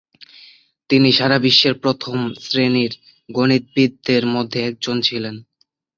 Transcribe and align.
তিনি 0.89 1.09
সারা 1.11 1.37
বিশ্বের 1.39 1.75
প্রথম 1.79 2.17
শ্রেনীর 2.41 2.91
গণিতবিদদের 3.29 4.23
মধ্যে 4.25 4.59
একজন 4.63 4.97
ছিলেন। 5.01 5.35